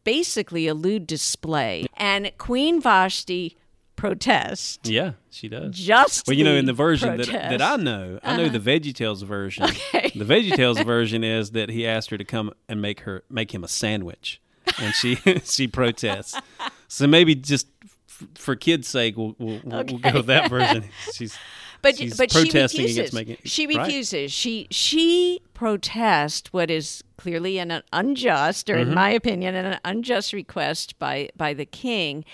[0.04, 1.86] basically a lewd display.
[1.98, 3.58] And Queen Vashti
[3.98, 5.76] protests yeah, she does.
[5.76, 7.50] just Well, you know, in the version that, protest.
[7.50, 8.70] that I know, I know the uh-huh.
[8.70, 9.66] VeggieTales version.
[9.66, 10.12] Okay.
[10.16, 13.64] The VeggieTales version is that he asked her to come and make her make him
[13.64, 14.40] a sandwich,
[14.80, 16.40] and she she protests.
[16.88, 17.68] So maybe just
[18.08, 20.86] f- for kids' sake, we'll we'll, we'll, we'll go with that version.
[21.14, 21.38] She's
[21.84, 23.14] but she's but she refuses.
[23.14, 23.78] making she right?
[23.86, 24.32] refuses.
[24.32, 28.90] She she protests what is clearly an unjust, or Mm-hmm.
[28.90, 32.26] in my opinion, an unjust request by by the king,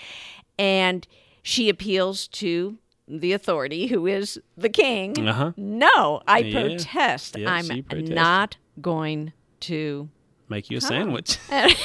[0.58, 1.06] and
[1.42, 5.28] she appeals to the authority, who is the king.
[5.28, 5.52] Uh-huh.
[5.58, 6.60] No, I Yeah.
[6.62, 7.36] protest.
[7.36, 10.08] Yeah, I'm not going to
[10.48, 11.38] Make you a sandwich.
[11.50, 11.76] and,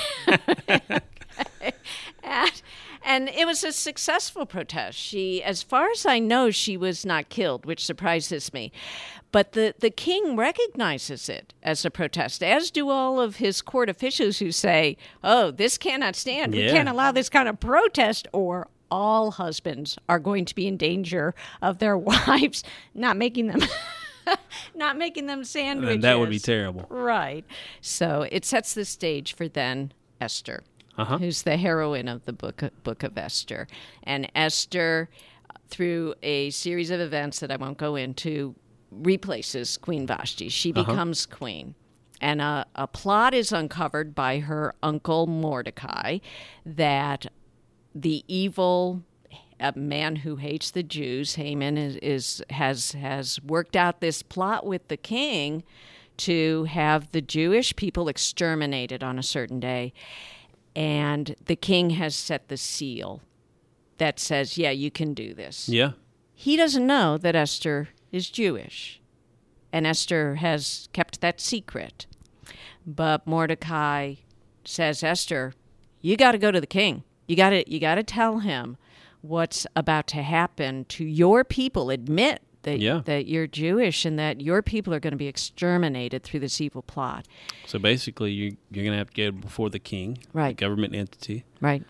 [3.04, 4.98] and it was a successful protest.
[4.98, 8.72] She, as far as I know, she was not killed, which surprises me.
[9.32, 13.88] But the, the king recognizes it as a protest, as do all of his court
[13.88, 16.54] officials who say, oh, this cannot stand.
[16.54, 20.78] We can't allow this kind of protest, or all husbands are going to be in
[20.78, 23.62] danger of their wives not making them.
[24.76, 25.96] Not making them sandwiches.
[25.96, 26.86] and that would be terrible.
[26.90, 27.46] Right.
[27.82, 30.64] So it sets the stage for then Esther,
[30.98, 31.18] Uh-huh.
[31.18, 33.68] who's the heroine of the book Book of Esther,
[34.04, 35.10] and Esther,
[35.70, 38.56] through a series of events that I won't go into,
[38.92, 40.50] replaces Queen Vashti.
[40.50, 40.84] She Uh-huh.
[40.84, 41.76] becomes queen.
[42.22, 46.18] And a, a plot is uncovered by her uncle Mordecai
[46.66, 47.28] that
[47.96, 49.04] the evil
[49.60, 54.66] a man who hates the Jews, Haman, is, is has has worked out this plot
[54.66, 55.64] with the king
[56.18, 59.94] to have the Jewish people exterminated on a certain day,
[60.76, 63.22] and the king has set the seal
[63.98, 65.92] that says, "Yeah, you can do this." Yeah.
[66.34, 69.02] He doesn't know that Esther is Jewish,
[69.74, 72.06] and Esther has kept that secret.
[72.86, 74.16] But Mordecai
[74.64, 75.54] says, "Esther,
[76.02, 77.04] you got to go to the king.
[77.28, 78.78] You got to you got to tell him
[79.22, 81.90] what's about to happen to your people.
[81.90, 83.02] Admit that Yeah.
[83.06, 86.82] that you're Jewish and that your people are going to be exterminated through this evil
[86.82, 87.26] plot."
[87.66, 90.58] So basically, you, you're going to have to go before the king, Right.
[90.58, 91.84] the government entity, Right.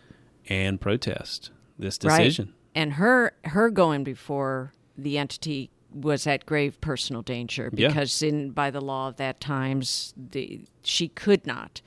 [0.48, 2.18] and protest this Right.
[2.24, 2.54] decision.
[2.76, 7.88] And her her going before the entity was at grave personal danger Yeah.
[7.88, 11.82] because in by the law of that times the she could not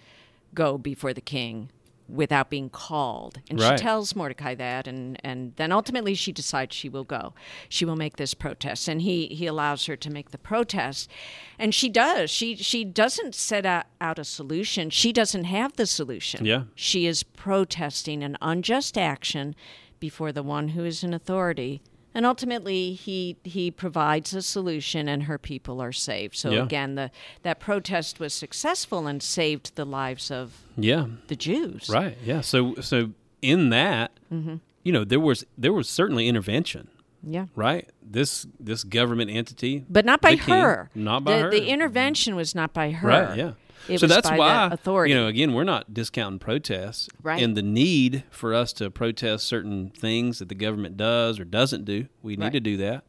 [0.54, 1.70] go before the king
[2.12, 3.40] without being called.
[3.48, 3.78] And Right.
[3.78, 7.32] she tells Mordecai that and, and then ultimately she decides she will go.
[7.68, 8.86] She will make this protest.
[8.86, 11.10] And he, he allows her to make the protest.
[11.58, 12.30] And she does.
[12.30, 14.90] She she doesn't set out, out a solution.
[14.90, 16.44] She doesn't have the solution.
[16.44, 16.64] Yeah.
[16.74, 19.54] She is protesting an unjust action
[19.98, 21.80] before the one who is in authority.
[22.14, 26.36] And ultimately, he he provides a solution, and her people are saved.
[26.36, 26.62] So Yeah.
[26.64, 27.10] again, the
[27.42, 31.06] that protest was successful and saved the lives of Yeah.
[31.28, 31.88] the Jews.
[31.88, 32.18] Right.
[32.24, 32.42] Yeah.
[32.42, 34.56] So so in that, Mm-hmm.
[34.84, 36.88] you know, there was there was certainly intervention,
[37.26, 37.46] Yeah.
[37.56, 37.88] right?
[38.02, 40.90] This this government entity, But not by the king, her.
[40.94, 41.50] not by the, her.
[41.50, 43.08] The intervention was not by her.
[43.08, 43.38] Right.
[43.38, 43.52] Yeah.
[43.88, 45.12] It so that's why authority.
[45.12, 47.42] you know again we're not discounting protests Right.
[47.42, 51.84] and the need for us to protest certain things that the government does or doesn't
[51.84, 52.06] do.
[52.22, 52.52] We need Right.
[52.52, 53.04] to do that.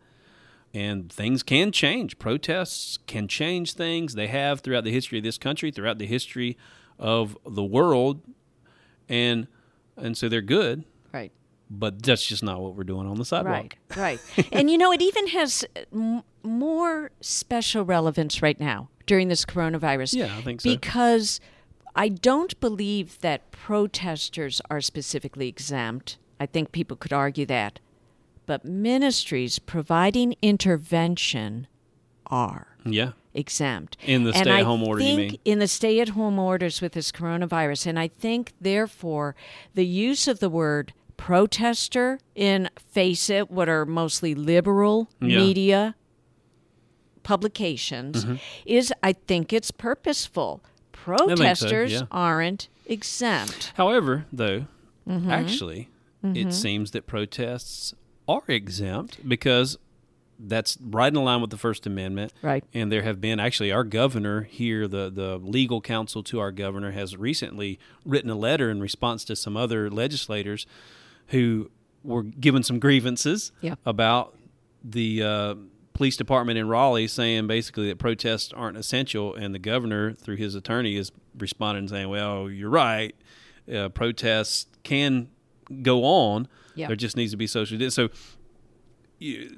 [0.73, 2.17] And things can change.
[2.17, 4.15] Protests can change things.
[4.15, 6.57] They have throughout the history of this country, throughout the history
[6.97, 8.21] of the world,
[9.07, 9.47] and
[9.97, 10.83] and so they're good.
[11.13, 11.31] Right.
[11.69, 13.75] But that's just not what we're doing on the sidewalk.
[13.95, 14.47] Right, right.
[14.51, 20.16] and you know, it even has m- more special relevance right now during this coronavirus.
[20.16, 20.70] Yeah, I think so.
[20.70, 21.39] Because
[21.96, 26.18] I don't believe that protesters are specifically exempt.
[26.39, 27.80] I think people could argue that.
[28.46, 31.68] But ministries providing intervention
[32.28, 33.12] are Yeah.
[33.34, 33.96] exempt.
[34.06, 35.39] In the stay-at-home order, you think mean?
[35.46, 37.88] In the stay at home orders with this coronavirus.
[37.88, 39.36] And I think, therefore,
[39.76, 45.38] the use of the word protester in Face It, what are mostly liberal Yeah.
[45.38, 45.96] media
[47.23, 48.36] publications, Mm-hmm.
[48.65, 50.62] is, I think, it's purposeful.
[50.91, 52.01] think so, Protesters yeah.
[52.12, 53.71] aren't exempt.
[53.75, 54.65] However, though,
[55.07, 55.29] Mm-hmm.
[55.31, 55.89] actually,
[56.23, 57.93] it seems that protests
[58.25, 59.77] are exempt because
[60.39, 62.31] that's right in line with the First Amendment.
[62.41, 62.63] Right.
[62.73, 66.91] And there have been actually our governor here, the the legal counsel to our governor
[66.91, 70.65] has recently written a letter in response to some other legislators
[71.27, 71.69] who
[72.03, 73.75] were given some grievances Yeah.
[73.86, 74.38] about
[74.83, 75.55] the uh,
[75.93, 80.56] police department in Raleigh saying basically that protests aren't essential, and the governor, through his
[80.56, 83.15] attorney, is responding saying, "Well, you're right.
[83.73, 85.29] Uh, protests can
[85.82, 86.47] go on.
[86.75, 86.88] Yeah.
[86.88, 88.17] There just needs to be social distance." So,
[89.19, 89.58] you,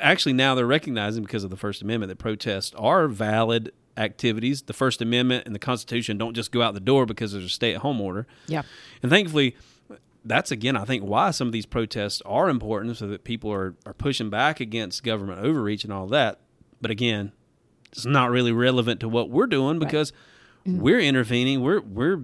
[0.00, 4.62] actually, now they're recognizing because of the First Amendment that protests are valid activities.
[4.62, 7.48] The First Amendment and the Constitution don't just go out the door because there's a
[7.48, 8.26] stay-at-home order.
[8.46, 8.62] Yeah.
[9.02, 9.56] And thankfully,
[10.28, 13.74] that's again, I think, why some of these protests are important so that people are,
[13.86, 16.40] are pushing back against government overreach and all that.
[16.80, 17.32] But again,
[17.90, 20.12] it's not really relevant to what we're doing because
[20.66, 20.80] mm-hmm.
[20.80, 21.62] we're intervening.
[21.62, 22.22] We're we're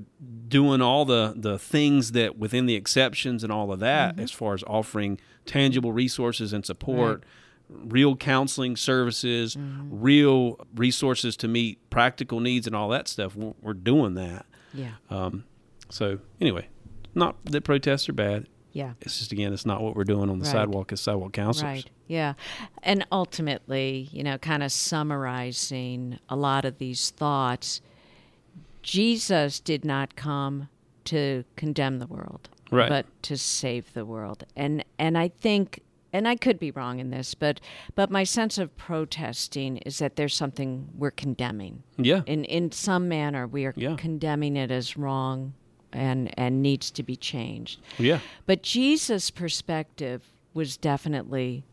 [0.49, 4.23] doing all the, the things that within the exceptions and all of that mm-hmm.
[4.23, 7.25] as far as offering tangible resources and support,
[7.69, 9.89] real counseling services, mm-hmm.
[9.91, 13.35] real resources to meet practical needs and all that stuff.
[13.35, 14.47] We're, we're doing that.
[14.73, 14.93] Yeah.
[15.11, 15.45] Um,
[15.89, 16.69] so anyway,
[17.15, 18.47] not that protests are bad.
[18.73, 18.95] Yeah.
[19.03, 20.53] It's just again, it's not what we're doing on the Right.
[20.53, 21.63] sidewalk as sidewalk counselors.
[21.85, 21.91] Right.
[22.09, 22.35] Yeah.
[22.83, 27.81] And ultimately, you know, kind of summarizing a lot of these thoughts,
[28.83, 30.69] Jesus did not come
[31.05, 32.89] to condemn the world, Right.
[32.89, 34.45] but to save the world.
[34.57, 35.81] And and I think
[36.13, 37.61] and I could be wrong in this, but
[37.95, 41.83] but my sense of protesting is that there's something we're condemning.
[41.97, 42.23] Yeah.
[42.27, 43.97] In in some manner we are Yeah.
[43.97, 45.55] condemning it as wrong
[45.95, 47.81] and and needs to be changed.
[47.99, 48.19] Yeah.
[48.47, 51.65] But Jesus' perspective was definitely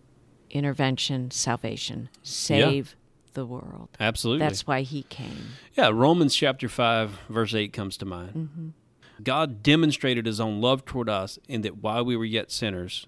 [0.49, 2.95] intervention, salvation, save
[3.33, 3.89] the world.
[3.99, 4.45] Absolutely.
[4.45, 5.53] That's why he came.
[5.73, 8.31] Yeah, Romans chapter 5, verse 8 comes to mind.
[8.31, 8.67] Mm-hmm.
[9.23, 13.07] God demonstrated his own love toward us in that while we were yet sinners,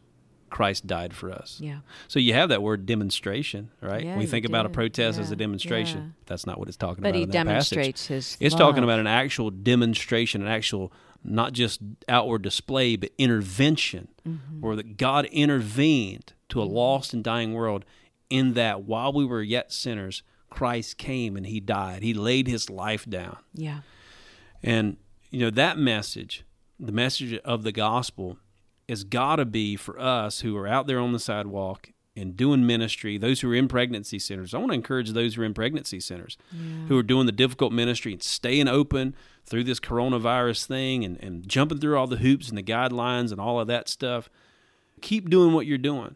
[0.53, 1.57] Christ died for us.
[1.59, 1.79] Yeah.
[2.07, 4.05] So you have that word demonstration, right?
[4.05, 5.99] Yeah, we think about a protest as a demonstration.
[5.99, 6.07] yeah.
[6.27, 7.17] That's not what it's talking But about.
[7.17, 7.75] he in that passage.
[7.77, 13.09] demonstrates his It's talking about an actual demonstration, an actual not just outward display, but
[13.17, 14.61] intervention, Mm-hmm.
[14.61, 17.83] where that God intervened to a lost and dying world.
[18.29, 22.03] In that, while we were yet sinners, Christ came and He died.
[22.03, 23.37] He laid His life down.
[23.53, 23.79] Yeah.
[24.61, 24.97] And
[25.31, 26.45] you know that message,
[26.79, 28.37] the message of the gospel,
[28.93, 32.63] has got to be for us who are out there on the sidewalk and doing
[32.67, 33.17] ministry.
[33.17, 34.53] Those who are in pregnancy centers.
[34.53, 36.38] I want to encourage those who are in pregnancy centers,
[36.88, 41.49] who are doing the difficult ministry and staying open through this coronavirus thing and, and
[41.49, 44.29] jumping through all the hoops and the guidelines and all of that stuff.
[45.01, 46.15] Keep doing what you're doing.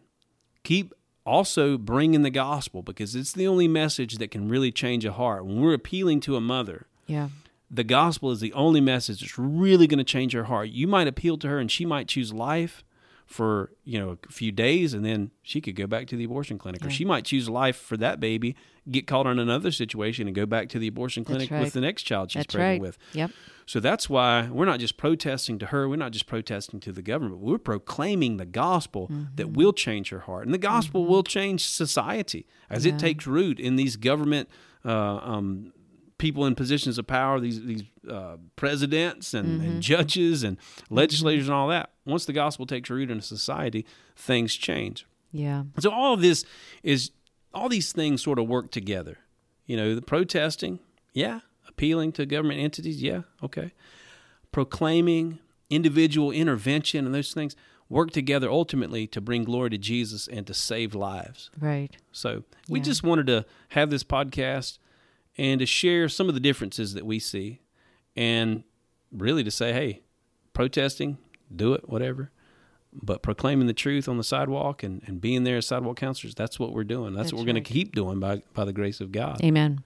[0.62, 0.94] Keep
[1.26, 5.44] also bringing the gospel because it's the only message that can really change a heart.
[5.44, 7.28] When we're appealing to a mother, Yeah.
[7.70, 10.70] The gospel is the only message that's really going to change her heart.
[10.70, 12.84] You might appeal to her and she might choose life
[13.26, 16.56] for, you know, a few days and then she could go back to the abortion
[16.56, 18.56] clinic or she might choose life for that baby,
[18.90, 21.60] get caught in another situation and go back to the abortion clinic right.
[21.60, 22.80] with the next child she's That's pregnant right.
[22.80, 22.98] with.
[23.12, 23.30] Yep.
[23.66, 27.02] So that's why we're not just protesting to her, we're not just protesting to the
[27.02, 27.42] government.
[27.42, 29.34] We're proclaiming the gospel Mm-hmm.
[29.36, 30.46] that will change her heart.
[30.46, 34.48] And the gospel will change society as it takes root in these government
[34.84, 35.72] uh, um,
[36.18, 39.70] people in positions of power, these these uh, presidents and, Mm-hmm.
[39.70, 40.56] and judges and
[40.90, 41.90] legislators and all that.
[42.04, 45.06] Once the gospel takes root in a society, things change.
[45.32, 45.64] Yeah.
[45.78, 46.44] So all of this
[46.82, 47.10] is
[47.54, 49.18] all these things sort of work together.
[49.66, 50.78] You know, the protesting,
[51.12, 53.72] yeah, appealing to government entities, yeah, okay.
[54.52, 55.38] Proclaiming
[55.70, 57.54] individual intervention and those things
[57.90, 61.50] work together ultimately to bring glory to Jesus and to save lives.
[61.58, 61.94] Right.
[62.12, 62.84] So we Yeah.
[62.84, 64.78] just wanted to have this podcast
[65.38, 67.60] and to share some of the differences that we see
[68.16, 68.64] and
[69.12, 70.02] really to say, hey,
[70.52, 71.18] protesting,
[71.54, 72.30] do it, whatever.
[72.92, 76.58] But proclaiming the truth on the sidewalk and, and being there as sidewalk counselors, that's
[76.58, 77.14] what we're doing.
[77.14, 79.40] That's, That's what we're going to keep doing by, by the grace of God.
[79.44, 79.84] Amen.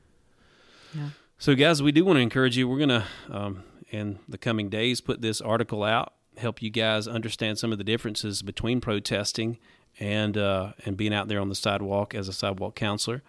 [0.95, 1.11] Yeah.
[1.37, 2.69] So, guys, we do want to encourage you.
[2.69, 7.09] We're going to, um, in the coming days, put this article out, help you guys
[7.09, 9.59] understand some of the differences between protesting
[10.01, 13.23] and uh, and being out there on the sidewalk as a sidewalk counselor,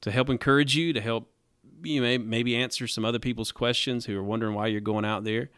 [0.00, 1.28] to help encourage you, to help
[1.88, 5.24] you may maybe answer some other people's questions who are wondering why you're going out
[5.24, 5.50] there.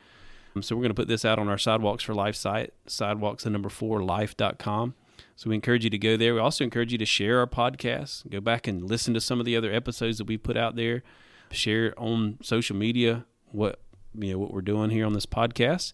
[0.55, 3.45] Um, so, we're going to put this out on our Sidewalks for Life site, sidewalks
[3.45, 4.95] the number four life.com.
[5.37, 6.35] So we encourage you to go there.
[6.35, 8.29] We also encourage you to share our podcast.
[8.29, 11.05] Go back and listen to some of the other episodes that we put out there
[11.51, 13.81] share on social media what
[14.15, 15.93] you know what we're doing here on this podcast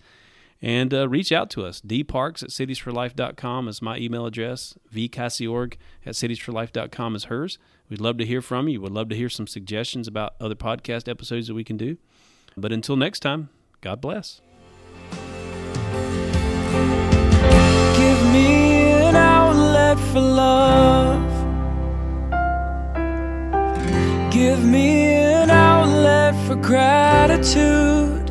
[0.63, 1.81] and uh, reach out to us.
[1.81, 4.77] Dparks at citiesforlife.com is my email address.
[4.93, 5.75] Vcassiorg
[6.07, 7.59] at citiesforlife.com is hers.
[7.91, 8.81] We'd love to hear from you.
[8.81, 11.99] We'd love to hear some suggestions about other podcast episodes that we can do.
[12.57, 14.41] But until next time god bless.
[17.97, 21.21] Give me an outlet for love.
[24.33, 28.31] Give me an outlet for gratitude.